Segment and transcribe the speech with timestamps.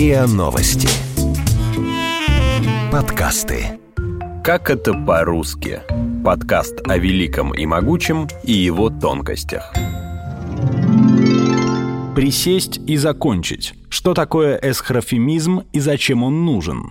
[0.00, 0.88] РИА Новости.
[2.90, 3.78] Подкасты.
[4.42, 5.82] Как это по-русски?
[6.24, 9.74] Подкаст о великом и могучем и его тонкостях.
[12.16, 13.74] Присесть и закончить.
[13.90, 16.90] Что такое эсхрофемизм и зачем он нужен?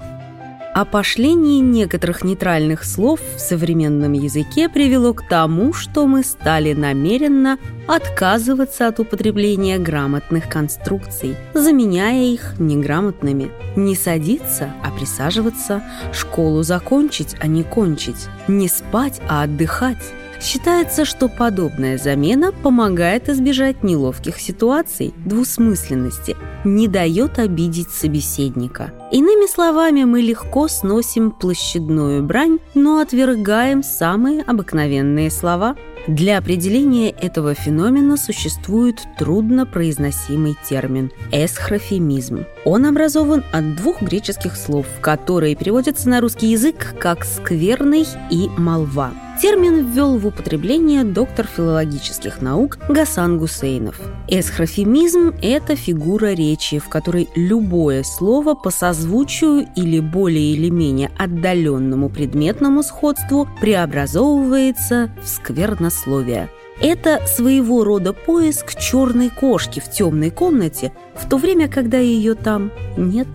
[0.79, 8.87] Опошление некоторых нейтральных слов в современном языке привело к тому, что мы стали намеренно отказываться
[8.87, 13.51] от употребления грамотных конструкций, заменяя их неграмотными.
[13.75, 20.13] Не садиться, а присаживаться, школу закончить, а не кончить, не спать, а отдыхать.
[20.41, 28.91] Считается, что подобная замена помогает избежать неловких ситуаций, двусмысленности, не дает обидеть собеседника.
[29.11, 35.75] Иными словами, мы легко сносим площадную брань, но отвергаем самые обыкновенные слова.
[36.07, 42.45] Для определения этого феномена существует труднопроизносимый термин– эсхрофемизм.
[42.65, 49.11] Он образован от двух греческих слов, которые переводятся на русский язык как «скверный» и «молва».
[49.41, 53.95] Термин ввел в употребление доктор филологических наук Гасан Гусейнов.
[54.27, 56.48] Эсхрофемизм– это фигура речи,
[56.79, 65.27] в которой любое слово по созвучию или более или менее отдаленному предметному сходству преобразовывается в
[65.27, 66.49] сквернословие.
[66.81, 72.71] Это своего рода поиск черной кошки в темной комнате, в то время, когда ее там
[72.95, 73.27] нет.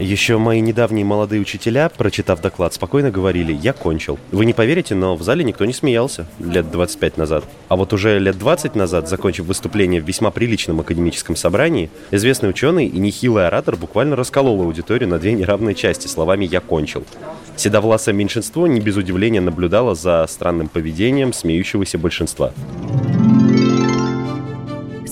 [0.00, 4.18] Еще мои недавние молодые учителя, прочитав доклад, спокойно говорили «я кончил».
[4.32, 7.44] Вы не поверите, но в зале никто не смеялся лет 25 назад.
[7.68, 12.86] А вот уже лет 20 назад, закончив выступление в весьма приличном академическом собрании, известный ученый
[12.86, 17.04] и нехилый оратор буквально расколол аудиторию на две неравные части словами «я кончил».
[17.56, 22.54] Седовласое меньшинство не без удивления наблюдало за странным поведением смеющегося большинства.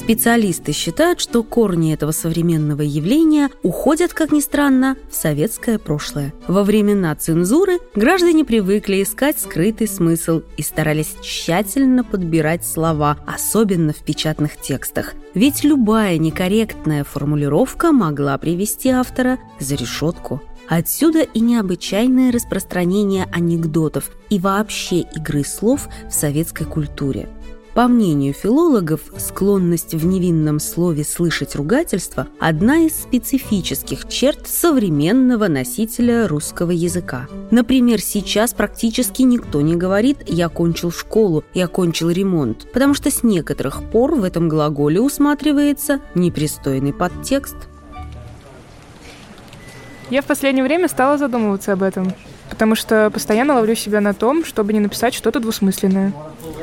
[0.09, 6.33] Специалисты считают, что корни этого современного явления уходят, как ни странно, в советское прошлое.
[6.47, 13.99] Во времена цензуры граждане привыкли искать скрытый смысл и старались тщательно подбирать слова, особенно в
[13.99, 15.13] печатных текстах.
[15.35, 20.41] Ведь любая некорректная формулировка могла привести автора за решетку.
[20.71, 27.29] Отсюда и необычайное распространение анекдотов и вообще игры слов в советской культуре.
[27.79, 36.27] По мнению филологов, склонность в невинном слове слышать ругательство– одна из специфических черт современного носителя
[36.27, 37.29] русского языка.
[37.53, 43.23] Например, сейчас практически никто не говорит «я кончил школу», «я кончил ремонт», потому что с
[43.23, 47.55] некоторых пор в этом глаголе усматривается непристойный подтекст.
[50.11, 52.13] Я в последнее время стала задумываться об этом,
[52.51, 56.13] потому что постоянно ловлю себя на том, чтобы не написать что-то двусмысленное.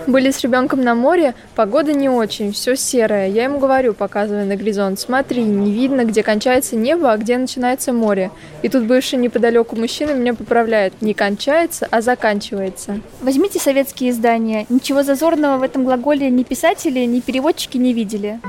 [0.08, 3.28] Были с ребенком на море, погода не очень, все серое.
[3.28, 7.92] Я ему говорю, показывая на горизонт, смотри, не видно, где кончается небо, а где начинается
[7.92, 8.30] море.
[8.62, 10.94] И тут бывший неподалеку мужчина меня поправляет.
[11.02, 13.00] Не кончается, а заканчивается.
[13.22, 14.68] Возьмите советские издания.
[14.70, 18.40] Ничего зазорного в этом глаголе ни писатели, ни переводчики не видели.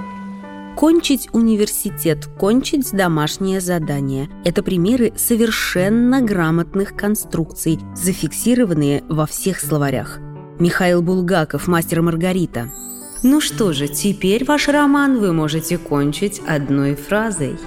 [0.77, 10.21] Кончить университет, кончить домашнее задание– это примеры совершенно грамотных конструкций, зафиксированные во всех словарях.
[10.59, 12.71] Михаил Булгаков, мастер Маргарита.
[13.23, 17.59] Ну что же, теперь ваш роман вы можете кончить одной фразой.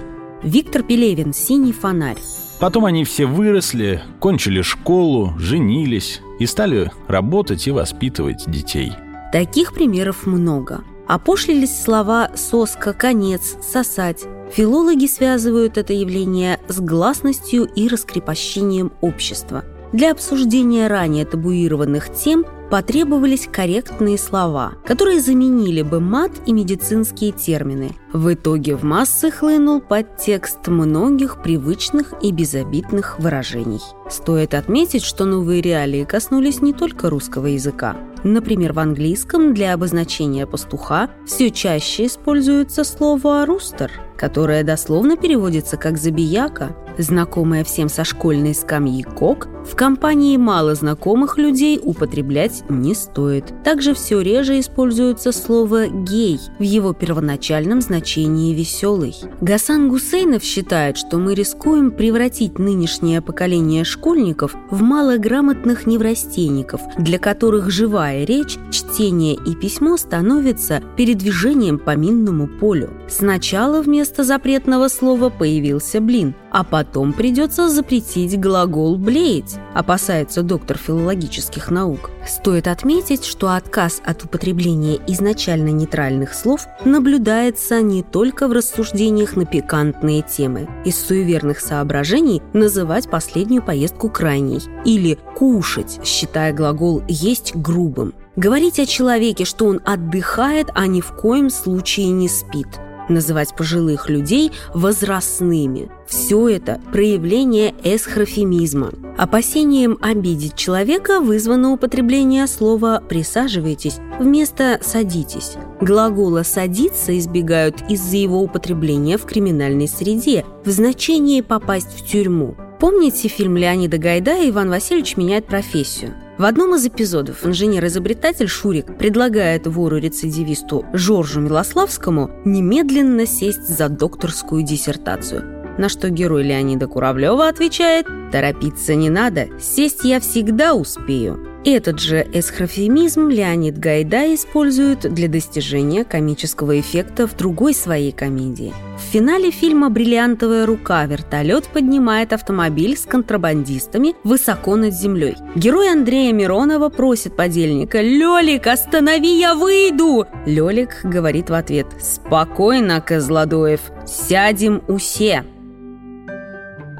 [0.42, 2.18] Виктор Пелевин «Синий фонарь».
[2.60, 8.94] Потом они все выросли, кончили школу, женились и стали работать и воспитывать детей.
[9.32, 10.82] Таких примеров много.
[11.08, 14.26] Опошлились слова «соска», «конец», «сосать».
[14.52, 19.64] Филологи связывают это явление с гласностью и раскрепощением общества.
[19.94, 27.92] Для обсуждения ранее табуированных тем потребовались корректные слова, которые заменили бы мат и медицинские термины.
[28.14, 33.82] В итоге в массы хлынул подтекст многих привычных и безобидных выражений.
[34.10, 37.96] Стоит отметить, что новые реалии коснулись не только русского языка.
[38.24, 45.98] Например, в английском для обозначения пастуха все чаще используется слово «рустер», которое дословно переводится как
[45.98, 53.54] «забияка», знакомое всем со школьной скамьи «кок», в компании мало знакомых людей употреблять не стоит.
[53.64, 59.16] Также все реже используется слово «гей» в его первоначальном значении «веселый».
[59.42, 67.70] Гасан Гусейнов считает, что мы рискуем превратить нынешнее поколение школьников в малограмотных неврастенников, для которых
[67.70, 72.90] живая речь, чтение и письмо становятся передвижением по минному полю.
[73.08, 76.34] Сначала вместо вместо запретного слова появился блин.
[76.52, 82.10] А потом придется запретить глагол «блеять», опасается доктор филологических наук.
[82.28, 89.46] Стоит отметить, что отказ от употребления изначально нейтральных слов наблюдается не только в рассуждениях на
[89.46, 90.68] пикантные темы.
[90.86, 98.16] Из суеверных соображений называть последнюю поездку крайней или «кушать», считая глагол «есть» грубым.
[98.36, 102.68] Говорить о человеке, что он отдыхает, а ни в коем случае не спит.
[103.10, 105.90] Называть пожилых людей возрастными.
[106.08, 108.92] Все это проявление эсхрофемизма.
[109.18, 115.54] Опасением обидеть человека вызвано употребление слова «присаживайтесь» вместо «садитесь».
[115.82, 122.56] Глагола «садиться» избегают из-за его употребления в криминальной среде в значении «попасть в тюрьму».
[122.80, 126.14] Помните фильм Леонида Гайдая «Иван Васильевич меняет профессию»?
[126.40, 135.58] В одном из эпизодов инженер-изобретатель Шурик предлагает вору-рецидивисту Жоржу Милославскому немедленно сесть за докторскую диссертацию–
[135.80, 141.49] на что герой Леонида Куравлева отвечает «Торопиться не надо, сесть я всегда успею».
[141.66, 148.74] Этот же эсхрофемизм Леонид Гайдай использует для достижения комического эффекта в другой своей комедии.
[148.98, 155.36] В финале фильма «Бриллиантовая рука» вертолет поднимает автомобиль с контрабандистами высоко над землей.
[155.56, 163.82] Герой Андрея Миронова просит подельника «Лёлик, останови, я выйду!» Лёлик говорит в ответ «Спокойно, Козлодоев,
[164.06, 165.44] сядем усе!»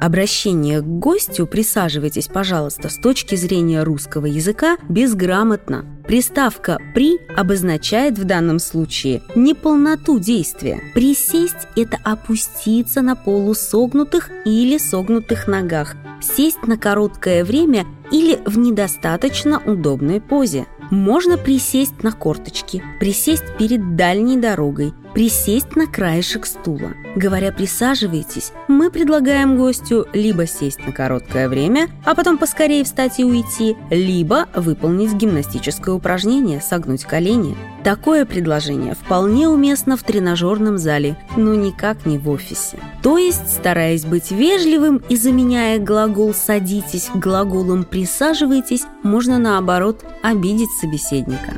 [0.00, 5.84] Обращение к гостю «присаживайтесь, пожалуйста» с точки зрения русского языка безграмотно.
[6.06, 10.80] Приставка «при» обозначает в данном случае неполноту действия.
[10.94, 19.62] Присесть– это опуститься на полусогнутых или согнутых ногах, сесть на короткое время или в недостаточно
[19.64, 20.66] удобной позе.
[20.90, 26.92] Можно присесть на корточки, присесть перед дальней дорогой, присесть на краешек стула.
[27.16, 33.24] Говоря «присаживайтесь», мы предлагаем гостю либо сесть на короткое время, а потом поскорее встать и
[33.24, 37.56] уйти, либо выполнить гимнастическое упражнение «согнуть колени».
[37.82, 42.78] Такое предложение вполне уместно в тренажерном зале, но никак не в офисе.
[43.02, 51.54] То есть, стараясь быть вежливым и заменяя глагол «садитесь» глаголом «присаживайтесь», можно наоборот обидеть собеседника.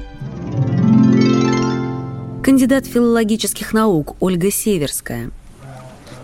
[2.42, 5.30] Кандидат филологических наук Ольга Северская.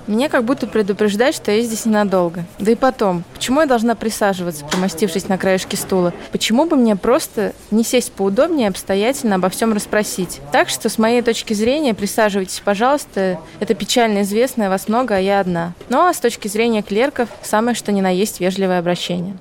[0.08, 2.44] Мне как будто предупреждать, что я здесь ненадолго.
[2.58, 6.12] Да и потом, почему я должна присаживаться, примостившись на краешке стула?
[6.32, 10.40] Почему бы мне просто не сесть поудобнее и обстоятельно обо всем расспросить?
[10.50, 13.38] Так что, с моей точки зрения, присаживайтесь, пожалуйста.
[13.60, 15.74] Это печально известное, вас много, а я одна.
[15.88, 19.36] Ну а с точки зрения клерков, самое что ни на есть вежливое обращение.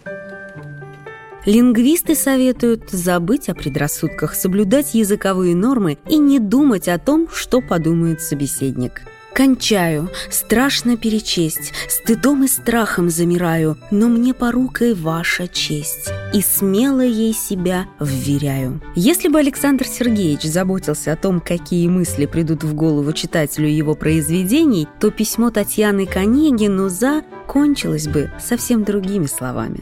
[1.48, 8.22] Лингвисты советуют забыть о предрассудках, соблюдать языковые нормы и не думать о том, что подумает
[8.22, 9.04] собеседник.
[9.34, 17.34] Кончаю, страшно перечесть, стыдом и страхом замираю, но мне порукой ваша честь, и смело ей
[17.34, 18.82] себя вверяю.
[18.96, 24.86] Если бы Александр Сергеевич заботился о том, какие мысли придут в голову читателю его произведений,
[25.00, 29.82] то письмо Татьяны Конегину за кончилось бы совсем другими словами.